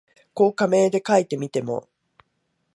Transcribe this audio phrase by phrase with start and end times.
[0.33, 1.87] こう仮名で書いてみても、